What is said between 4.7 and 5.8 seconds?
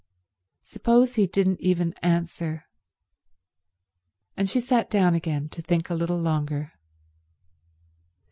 down again to